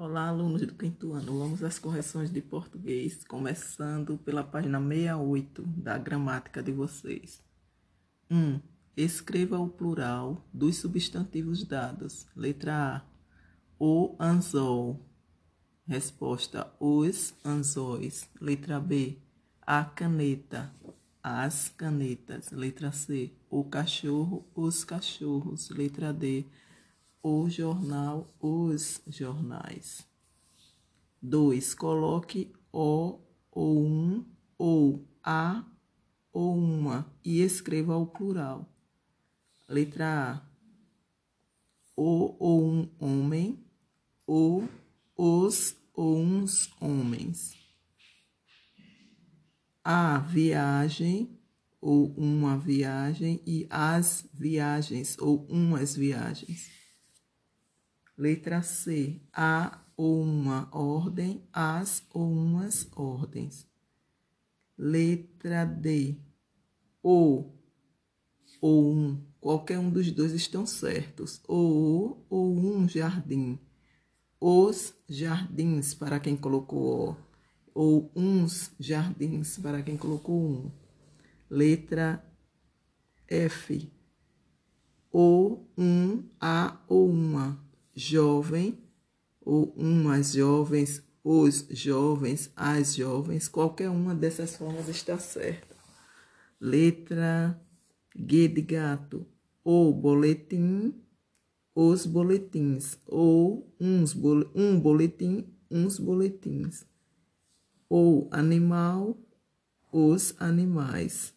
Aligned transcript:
Olá, 0.00 0.28
alunos 0.28 0.64
do 0.64 0.76
quinto 0.76 1.12
ano. 1.12 1.40
Vamos 1.40 1.60
às 1.64 1.76
correções 1.76 2.30
de 2.30 2.40
português, 2.40 3.24
começando 3.24 4.16
pela 4.16 4.44
página 4.44 4.78
68 4.78 5.62
da 5.76 5.98
gramática 5.98 6.62
de 6.62 6.70
vocês. 6.70 7.42
1. 8.30 8.36
Um, 8.36 8.60
escreva 8.96 9.58
o 9.58 9.68
plural 9.68 10.48
dos 10.54 10.76
substantivos 10.76 11.64
dados. 11.64 12.28
Letra 12.36 12.94
A. 12.94 13.02
O 13.76 14.14
anzol. 14.20 15.04
Resposta: 15.84 16.72
os 16.78 17.34
anzóis. 17.44 18.30
Letra 18.40 18.78
B. 18.78 19.18
A 19.60 19.84
caneta. 19.84 20.72
As 21.20 21.70
canetas. 21.70 22.52
Letra 22.52 22.92
C. 22.92 23.32
O 23.50 23.64
cachorro. 23.64 24.46
Os 24.54 24.84
cachorros. 24.84 25.70
Letra 25.70 26.12
D 26.12 26.46
o 27.22 27.48
jornal, 27.48 28.34
os 28.40 29.02
jornais. 29.06 30.06
2. 31.20 31.74
Coloque 31.74 32.52
o 32.72 33.18
ou 33.50 33.84
um 33.84 34.24
ou 34.56 35.04
a 35.22 35.64
ou 36.32 36.56
uma 36.56 37.12
e 37.24 37.40
escreva 37.40 37.96
o 37.96 38.06
plural. 38.06 38.68
Letra 39.68 40.32
A. 40.32 40.48
O 41.96 42.36
ou 42.38 42.64
um 42.64 42.88
homem, 43.00 43.58
ou 44.24 44.68
os 45.16 45.76
ou 45.92 46.16
uns 46.16 46.70
homens. 46.80 47.54
A 49.82 50.18
viagem 50.18 51.36
ou 51.80 52.12
uma 52.16 52.56
viagem 52.56 53.40
e 53.44 53.66
as 53.68 54.28
viagens 54.32 55.18
ou 55.18 55.44
umas 55.48 55.96
viagens. 55.96 56.77
Letra 58.18 58.62
C. 58.62 59.20
A 59.32 59.80
ou 59.96 60.20
uma 60.20 60.68
ordem, 60.72 61.40
as 61.52 62.04
ou 62.12 62.28
umas 62.28 62.88
ordens. 62.96 63.64
Letra 64.76 65.64
D. 65.64 66.16
O 67.00 67.52
ou 68.60 68.92
um. 68.92 69.24
Qualquer 69.40 69.78
um 69.78 69.88
dos 69.88 70.10
dois 70.10 70.32
estão 70.32 70.66
certos. 70.66 71.40
O 71.46 72.16
ou 72.28 72.58
um 72.58 72.88
jardim. 72.88 73.56
Os 74.40 74.92
jardins, 75.08 75.94
para 75.94 76.18
quem 76.18 76.36
colocou 76.36 77.10
O. 77.10 77.16
Ou 77.72 78.10
uns 78.16 78.72
jardins, 78.80 79.58
para 79.58 79.80
quem 79.80 79.96
colocou 79.96 80.40
um. 80.40 80.72
Letra 81.48 82.20
F. 83.28 83.88
O, 85.12 85.64
um, 85.78 86.24
a 86.40 86.80
ou 86.88 87.08
uma 87.08 87.67
jovem, 87.98 88.78
ou 89.40 89.74
umas 89.76 90.32
jovens, 90.32 91.02
os 91.24 91.66
jovens, 91.70 92.50
as 92.54 92.94
jovens, 92.94 93.48
qualquer 93.48 93.90
uma 93.90 94.14
dessas 94.14 94.56
formas 94.56 94.88
está 94.88 95.18
certa. 95.18 95.76
Letra 96.60 97.60
G 98.14 98.46
de 98.46 98.62
gato, 98.62 99.26
ou 99.64 99.92
boletim, 99.92 100.94
os 101.74 102.06
boletins, 102.06 102.98
ou 103.04 103.74
uns 103.80 104.14
um 104.54 104.78
boletim, 104.78 105.46
uns 105.70 105.98
boletins, 105.98 106.86
ou 107.88 108.28
animal, 108.30 109.18
os 109.92 110.34
animais. 110.38 111.34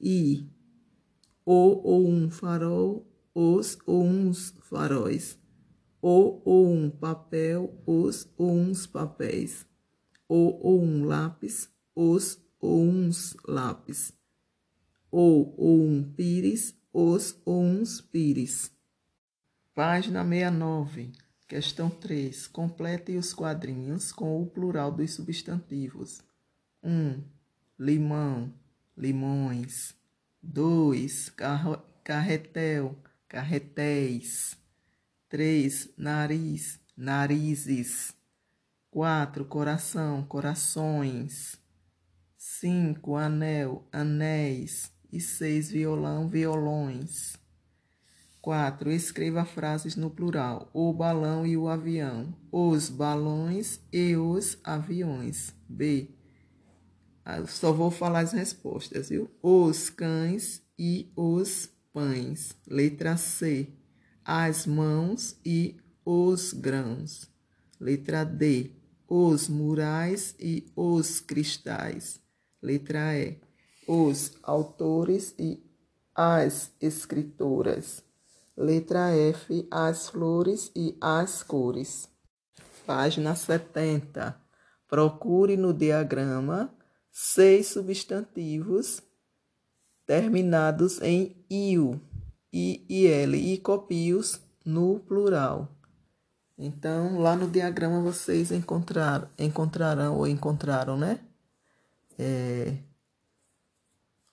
E 0.00 0.48
ou, 1.44 1.84
ou 1.84 2.08
um 2.08 2.30
farol, 2.30 3.11
os 3.34 3.78
ou 3.86 4.04
uns 4.04 4.54
faróis, 4.60 5.38
o 6.00 6.42
ou 6.44 6.72
um 6.72 6.90
papel, 6.90 7.80
os 7.86 8.28
ou 8.36 8.52
uns 8.52 8.86
papéis, 8.86 9.66
o 10.28 10.58
ou 10.66 10.82
um 10.82 11.04
lápis, 11.04 11.70
os 11.94 12.38
ou 12.60 12.84
uns 12.84 13.36
lápis, 13.46 14.12
ou 15.10 15.54
ou 15.56 15.82
um 15.82 16.02
pires, 16.02 16.74
os 16.92 17.40
ou 17.44 17.62
uns 17.62 18.00
pires. 18.00 18.70
Página 19.74 20.22
69, 20.22 21.12
questão 21.48 21.88
3. 21.88 22.46
Complete 22.48 23.16
os 23.16 23.32
quadrinhos 23.32 24.12
com 24.12 24.42
o 24.42 24.46
plural 24.46 24.92
dos 24.92 25.14
substantivos. 25.14 26.20
1. 26.82 26.90
Um, 26.90 27.24
limão, 27.78 28.52
limões. 28.96 29.94
2. 30.42 31.32
Carretel, 32.04 32.96
carretéis. 33.32 34.58
três 35.26 35.88
Nariz, 35.96 36.78
narizes. 36.94 38.14
quatro 38.90 39.46
Coração, 39.46 40.22
corações. 40.22 41.58
cinco 42.36 43.16
Anel, 43.16 43.88
anéis. 43.90 44.92
E 45.10 45.18
seis 45.18 45.70
Violão, 45.70 46.28
violões. 46.28 47.40
4. 48.42 48.90
Escreva 48.90 49.44
frases 49.44 49.94
no 49.94 50.10
plural: 50.10 50.68
o 50.74 50.92
balão 50.92 51.46
e 51.46 51.56
o 51.56 51.68
avião, 51.68 52.34
os 52.50 52.88
balões 52.88 53.78
e 53.92 54.16
os 54.16 54.58
aviões. 54.64 55.54
B. 55.68 56.10
Eu 57.24 57.46
só 57.46 57.72
vou 57.72 57.90
falar 57.90 58.20
as 58.20 58.32
respostas, 58.32 59.10
viu? 59.10 59.30
Os 59.40 59.88
cães 59.90 60.62
e 60.78 61.12
os 61.14 61.70
pães. 61.92 62.54
Letra 62.66 63.16
C. 63.16 63.68
As 64.24 64.66
mãos 64.66 65.36
e 65.44 65.76
os 66.04 66.52
grãos. 66.52 67.28
Letra 67.80 68.24
D. 68.24 68.70
Os 69.08 69.48
murais 69.48 70.34
e 70.38 70.70
os 70.74 71.20
cristais. 71.20 72.20
Letra 72.60 73.16
E. 73.18 73.38
Os 73.86 74.32
autores 74.42 75.34
e 75.38 75.62
as 76.14 76.70
escritoras. 76.80 78.02
Letra 78.56 79.10
F. 79.10 79.66
As 79.70 80.08
flores 80.08 80.70
e 80.74 80.96
as 81.00 81.42
cores. 81.42 82.08
Página 82.86 83.34
70. 83.34 84.40
Procure 84.88 85.56
no 85.56 85.72
diagrama 85.72 86.72
seis 87.10 87.68
substantivos 87.68 89.02
terminados 90.12 91.00
em 91.00 91.34
iu, 91.48 91.98
i 92.52 92.84
e 92.86 93.06
l 93.06 93.34
e 93.34 93.56
copie-os 93.56 94.42
no 94.62 95.00
plural. 95.00 95.74
Então, 96.58 97.18
lá 97.18 97.34
no 97.34 97.48
diagrama 97.48 97.98
vocês 98.02 98.52
encontrar, 98.52 99.32
encontrarão 99.38 100.18
ou 100.18 100.26
encontraram, 100.26 100.98
né? 100.98 101.18
É, 102.18 102.76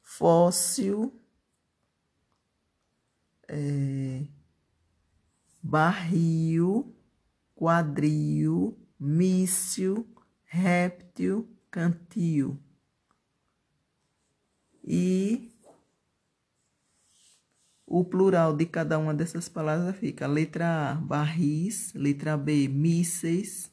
fóssil, 0.00 1.12
é, 3.46 4.22
barril, 5.62 6.96
quadril, 7.54 8.78
míssil, 8.98 10.06
réptil, 10.46 11.46
cantil. 11.70 12.58
E 14.82 15.52
o 17.86 18.04
plural 18.04 18.54
de 18.56 18.66
cada 18.66 18.98
uma 18.98 19.14
dessas 19.14 19.48
palavras 19.48 19.96
fica 19.96 20.26
letra 20.26 20.90
A, 20.90 20.94
barris, 20.94 21.92
letra 21.94 22.36
B, 22.36 22.66
mísseis, 22.66 23.70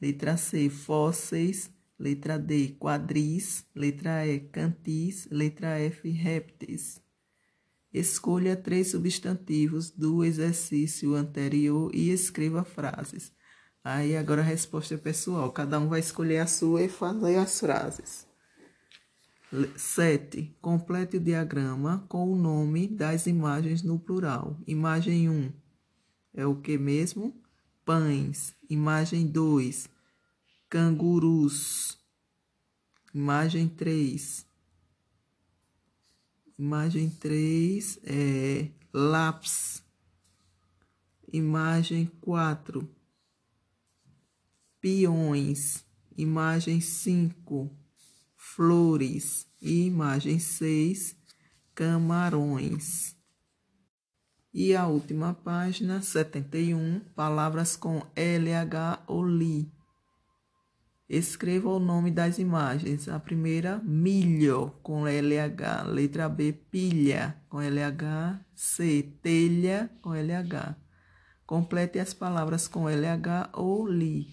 letra 0.00 0.36
C, 0.36 0.70
fósseis, 0.70 1.68
letra 1.98 2.38
D, 2.38 2.76
quadris, 2.78 3.66
letra 3.74 4.24
E, 4.26 4.38
cantis, 4.38 5.26
letra 5.30 5.80
F, 5.80 6.08
répteis. 6.08 7.02
Escolha 7.92 8.54
três 8.54 8.90
substantivos 8.92 9.90
do 9.90 10.24
exercício 10.24 11.14
anterior 11.14 11.90
e 11.94 12.10
escreva 12.10 12.62
frases. 12.62 13.32
Aí 13.82 14.16
agora 14.16 14.42
a 14.42 14.44
resposta 14.44 14.94
é 14.94 14.98
pessoal, 14.98 15.50
cada 15.50 15.78
um 15.80 15.88
vai 15.88 16.00
escolher 16.00 16.38
a 16.38 16.46
sua 16.46 16.82
e 16.82 16.88
fazer 16.88 17.36
as 17.36 17.58
frases. 17.58 18.25
7. 19.76 20.56
Complete 20.60 21.16
o 21.16 21.20
diagrama 21.20 22.04
com 22.08 22.32
o 22.32 22.36
nome 22.36 22.88
das 22.88 23.26
imagens 23.26 23.82
no 23.82 23.98
plural. 23.98 24.58
Imagem 24.66 25.28
1 25.28 25.52
é 26.34 26.46
o 26.46 26.56
que 26.56 26.76
mesmo? 26.76 27.34
Pães. 27.84 28.54
Imagem 28.68 29.26
2, 29.26 29.88
cangurus. 30.68 31.98
Imagem 33.14 33.68
3. 33.68 34.44
Imagem 36.58 37.08
3 37.08 37.98
é 38.04 38.70
lápis. 38.92 39.82
Imagem 41.32 42.06
4, 42.20 42.88
peões. 44.80 45.84
Imagem 46.16 46.80
5, 46.80 47.70
flores. 48.54 49.46
E 49.60 49.86
imagem 49.86 50.38
6, 50.38 51.16
camarões. 51.74 53.16
E 54.54 54.74
a 54.74 54.86
última 54.86 55.34
página, 55.34 56.00
71, 56.00 57.00
palavras 57.14 57.76
com 57.76 58.02
LH 58.14 59.02
ou 59.06 59.26
LI. 59.26 59.70
Escreva 61.08 61.68
o 61.68 61.78
nome 61.78 62.10
das 62.10 62.38
imagens. 62.38 63.08
A 63.08 63.18
primeira, 63.20 63.80
milho, 63.84 64.72
com 64.82 65.06
LH. 65.06 65.82
Letra 65.86 66.28
B, 66.28 66.52
pilha, 66.52 67.36
com 67.48 67.60
LH. 67.60 68.40
C, 68.54 69.12
telha, 69.22 69.90
com 70.00 70.14
LH. 70.14 70.74
Complete 71.44 71.98
as 71.98 72.14
palavras 72.14 72.66
com 72.66 72.88
LH 72.88 73.50
ou 73.52 73.86
LI. 73.86 74.26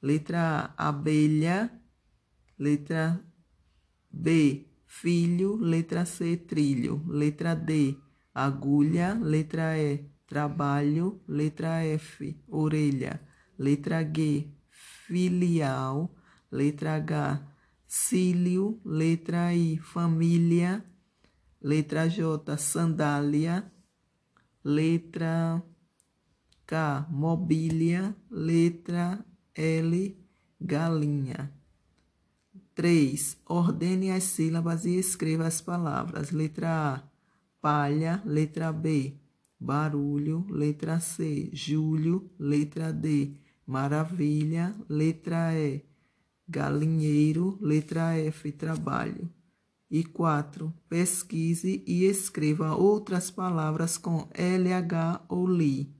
Letra 0.00 0.72
A, 0.76 0.88
abelha. 0.88 1.70
Letra 2.58 3.20
B, 4.18 4.66
filho. 4.84 5.56
Letra 5.56 6.04
C, 6.04 6.36
trilho. 6.36 7.04
Letra 7.06 7.54
D, 7.54 7.96
agulha. 8.34 9.14
Letra 9.14 9.78
E, 9.78 10.10
trabalho. 10.26 11.22
Letra 11.28 11.84
F, 11.84 12.36
orelha. 12.48 13.20
Letra 13.56 14.02
G, 14.02 14.52
filial. 14.70 16.10
Letra 16.50 16.96
H, 16.96 17.40
cílio. 17.86 18.80
Letra 18.84 19.54
I, 19.54 19.78
família. 19.78 20.84
Letra 21.62 22.08
J, 22.08 22.56
sandália. 22.56 23.70
Letra 24.64 25.62
K, 26.66 27.06
mobília. 27.08 28.16
Letra 28.28 29.24
L, 29.54 30.16
galinha. 30.58 31.57
3. 32.78 33.38
Ordene 33.46 34.12
as 34.12 34.22
sílabas 34.22 34.84
e 34.84 34.94
escreva 34.96 35.48
as 35.48 35.60
palavras. 35.60 36.30
Letra 36.30 36.94
A, 36.94 37.02
palha. 37.60 38.22
Letra 38.24 38.72
B, 38.72 39.14
barulho. 39.58 40.46
Letra 40.48 41.00
C, 41.00 41.50
julho. 41.52 42.30
Letra 42.38 42.92
D, 42.92 43.32
maravilha. 43.66 44.72
Letra 44.88 45.52
E, 45.58 45.82
galinheiro. 46.48 47.58
Letra 47.60 48.16
F, 48.16 48.52
trabalho. 48.52 49.28
E 49.90 50.04
4. 50.04 50.72
Pesquise 50.88 51.82
e 51.84 52.04
escreva 52.04 52.76
outras 52.76 53.28
palavras 53.28 53.98
com 53.98 54.28
LH 54.32 55.24
ou 55.28 55.48
LI. 55.48 55.92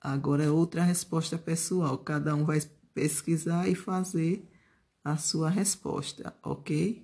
Agora 0.00 0.42
é 0.42 0.50
outra 0.50 0.82
resposta 0.82 1.38
pessoal. 1.38 1.96
Cada 1.98 2.34
um 2.34 2.44
vai 2.44 2.60
pesquisar 2.92 3.68
e 3.68 3.76
fazer 3.76 4.48
a 5.04 5.16
sua 5.16 5.50
resposta, 5.50 6.34
ok? 6.42 7.02